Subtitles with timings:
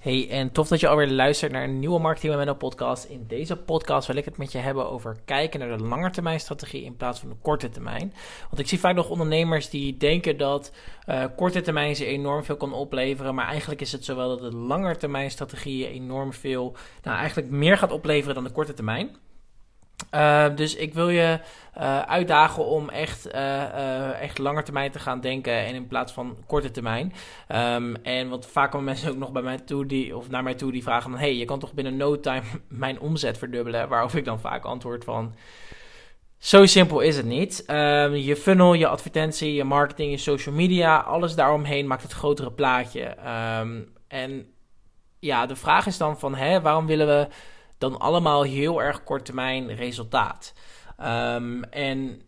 [0.00, 3.04] Hey, en tof dat je alweer luistert naar een nieuwe Marketing Momentum podcast.
[3.04, 6.96] In deze podcast wil ik het met je hebben over kijken naar de langetermijnstrategie in
[6.96, 8.12] plaats van de korte termijn.
[8.48, 10.72] Want ik zie vaak nog ondernemers die denken dat
[11.08, 13.34] uh, korte termijn ze enorm veel kan opleveren.
[13.34, 18.34] Maar eigenlijk is het zowel dat de langetermijnstrategie enorm veel, nou eigenlijk meer gaat opleveren
[18.34, 19.16] dan de korte termijn.
[20.14, 21.38] Uh, dus ik wil je
[21.78, 26.36] uh, uitdagen om echt, uh, echt langer termijn te gaan denken en in plaats van
[26.46, 27.12] korte termijn.
[27.48, 30.54] Um, en want vaak komen mensen ook nog bij mij toe die, of naar mij
[30.54, 33.88] toe die vragen van, hey, je kan toch binnen no time mijn omzet verdubbelen?
[33.88, 35.34] Waarop ik dan vaak antwoord van,
[36.38, 37.64] zo simpel is het niet.
[37.66, 42.52] Um, je funnel, je advertentie, je marketing, je social media, alles daaromheen maakt het grotere
[42.52, 43.16] plaatje.
[43.60, 44.46] Um, en
[45.18, 47.28] ja, de vraag is dan van, hè, waarom willen we
[47.80, 50.52] dan allemaal heel erg kort termijn resultaat.
[50.98, 52.22] Um, en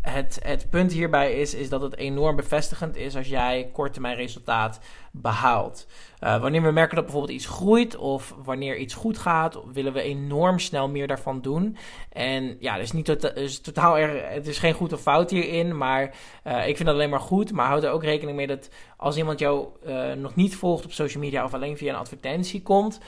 [0.00, 4.80] het, het punt hierbij is, is dat het enorm bevestigend is als jij termijn resultaat
[5.10, 5.86] behaalt.
[6.20, 10.02] Uh, wanneer we merken dat bijvoorbeeld iets groeit of wanneer iets goed gaat, willen we
[10.02, 11.76] enorm snel meer daarvan doen.
[12.12, 15.76] En ja, is, niet tota-, is totaal er, het is geen goed of fout hierin,
[15.76, 16.14] maar
[16.46, 17.52] uh, ik vind dat alleen maar goed.
[17.52, 20.92] Maar houd er ook rekening mee dat als iemand jou uh, nog niet volgt op
[20.92, 23.00] social media of alleen via een advertentie komt,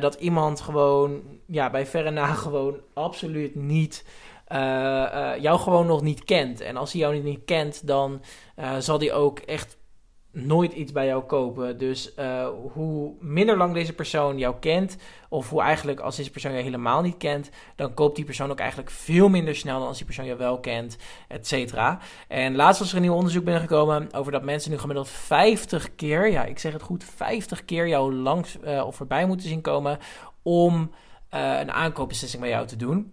[0.00, 4.04] dat iemand gewoon ja, bij verre na gewoon absoluut niet
[4.52, 6.60] uh, jou gewoon nog niet kent.
[6.60, 8.22] En als hij jou niet kent, dan
[8.56, 9.76] uh, zal hij ook echt
[10.30, 11.78] nooit iets bij jou kopen.
[11.78, 12.14] Dus
[12.72, 14.96] hoe minder lang deze persoon jou kent,
[15.28, 18.58] of hoe eigenlijk als deze persoon jou helemaal niet kent, dan koopt die persoon ook
[18.58, 20.96] eigenlijk veel minder snel dan als die persoon jou wel kent,
[21.28, 21.98] et cetera.
[22.28, 26.30] En laatst was er een nieuw onderzoek binnengekomen over dat mensen nu gemiddeld 50 keer,
[26.30, 29.98] ja ik zeg het goed, 50 keer jou langs of voorbij moeten zien komen
[30.42, 30.90] om
[31.40, 33.12] een aankoopbeslissing bij jou te doen.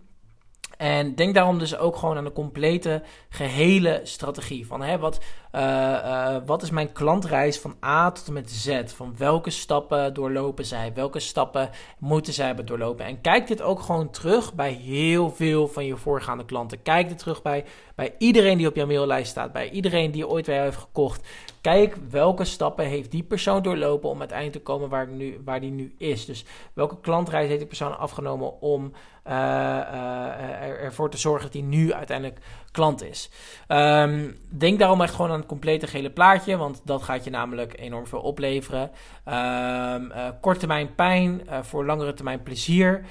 [0.81, 4.67] En denk daarom dus ook gewoon aan de complete, gehele strategie.
[4.67, 5.19] Van hè, wat,
[5.55, 8.81] uh, uh, wat is mijn klantreis van A tot en met Z?
[8.85, 10.93] Van welke stappen doorlopen zij?
[10.93, 13.05] Welke stappen moeten zij hebben doorlopen?
[13.05, 16.81] En kijk dit ook gewoon terug bij heel veel van je voorgaande klanten.
[16.81, 19.51] Kijk dit terug bij, bij iedereen die op jouw maillijst staat.
[19.51, 21.27] Bij iedereen die ooit bij jou heeft gekocht.
[21.61, 25.71] Kijk welke stappen heeft die persoon doorlopen om uiteindelijk te komen waar, nu, waar die
[25.71, 26.25] nu is.
[26.25, 28.93] Dus welke klantreis heeft die persoon afgenomen om
[29.27, 32.39] uh, uh, ervoor te zorgen dat hij nu uiteindelijk
[32.71, 33.29] klant is.
[33.67, 37.79] Um, denk daarom echt gewoon aan het complete gele plaatje, want dat gaat je namelijk
[37.79, 38.81] enorm veel opleveren.
[38.81, 43.05] Um, uh, korte termijn pijn voor langere termijn plezier.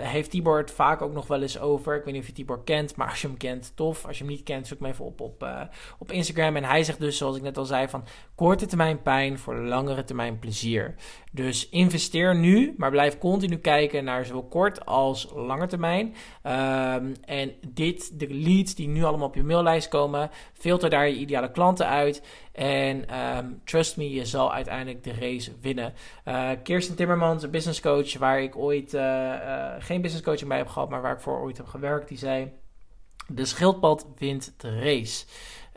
[0.00, 1.96] Heeft Tibor vaak ook nog wel eens over.
[1.96, 4.06] Ik weet niet of je Tibor kent, maar als je hem kent, tof.
[4.06, 5.46] Als je hem niet kent, zoek hem even op op,
[5.98, 6.56] op Instagram.
[6.56, 8.04] En hij zegt dus, zoals ik net al zei, van
[8.34, 10.94] korte termijn pijn voor langere termijn plezier.
[11.32, 16.06] Dus investeer nu, maar blijf continu kijken naar zowel kort als lange termijn.
[16.06, 21.16] Um, en dit, de leads die nu allemaal op je maillijst komen, filter daar je
[21.16, 22.22] ideale klanten uit.
[22.52, 25.94] En um, trust me, je zal uiteindelijk de race winnen.
[26.24, 30.58] Uh, Kirsten Timmermans, een business coach, waar ik ooit uh, uh, geen business coaching bij
[30.58, 32.52] heb gehad, maar waar ik voor ooit heb gewerkt, die zei:
[33.28, 35.24] De schildpad wint de race.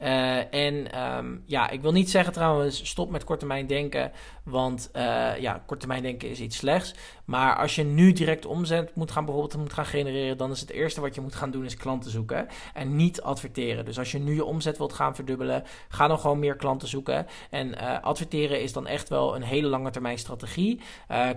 [0.04, 4.12] Uh, en um, ja, ik wil niet zeggen trouwens, stop met korttermijn denken.
[4.44, 6.96] Want uh, ja, korttermijn denken is iets slechts.
[7.26, 10.70] Maar als je nu direct omzet moet gaan, bijvoorbeeld moet gaan genereren, dan is het
[10.70, 12.48] eerste wat je moet gaan doen, is klanten zoeken.
[12.74, 13.86] En niet adverteren.
[13.86, 17.26] Dus als je nu je omzet wilt gaan verdubbelen, ga dan gewoon meer klanten zoeken.
[17.50, 20.81] En uh, adverteren is dan echt wel een hele lange termijn strategie.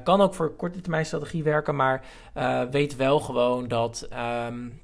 [0.04, 2.04] kan ook voor korte termijn strategie werken, maar
[2.70, 4.08] weet wel gewoon dat.
[4.46, 4.80] Um,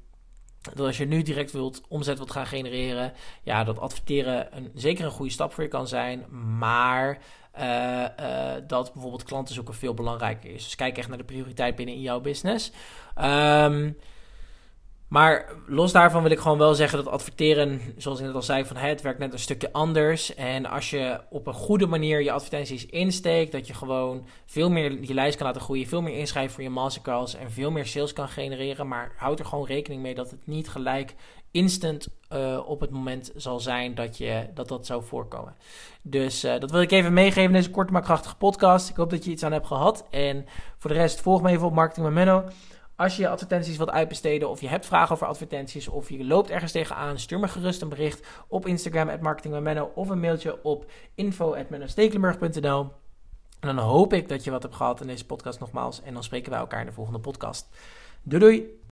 [0.75, 3.13] dat als je nu direct wilt omzet wilt gaan genereren,
[3.43, 6.25] ja, dat adverteren een, zeker een goede stap voor je kan zijn,
[6.57, 7.17] maar
[7.59, 10.63] uh, uh, dat bijvoorbeeld klanten zoeken veel belangrijker is.
[10.63, 12.71] Dus kijk echt naar de prioriteit binnen in jouw business.
[13.21, 13.97] Um,
[15.09, 18.65] maar los daarvan wil ik gewoon wel zeggen dat adverteren, zoals ik net al zei,
[18.65, 20.35] van het werkt net een stukje anders.
[20.35, 25.01] En als je op een goede manier je advertenties insteekt, dat je gewoon veel meer
[25.01, 28.13] je lijst kan laten groeien, veel meer inschrijven voor je masterclass en veel meer sales
[28.13, 28.87] kan genereren.
[28.87, 31.15] Maar houd er gewoon rekening mee dat het niet gelijk
[31.51, 35.55] instant uh, op het moment zal zijn dat, je, dat dat zou voorkomen.
[36.01, 38.89] Dus uh, dat wil ik even meegeven in deze korte maar krachtige podcast.
[38.89, 40.07] Ik hoop dat je iets aan hebt gehad.
[40.09, 40.45] En
[40.77, 42.43] voor de rest volg me even op Marketing met Menno.
[42.99, 46.71] Als je advertenties wilt uitbesteden of je hebt vragen over advertenties of je loopt ergens
[46.71, 52.91] tegenaan, stuur me gerust een bericht op Instagram at marketingmenno of een mailtje op info@mennostekelenburg.nl.
[53.59, 56.23] En dan hoop ik dat je wat hebt gehad in deze podcast nogmaals en dan
[56.23, 57.67] spreken wij elkaar in de volgende podcast.
[58.23, 58.78] Doei doei!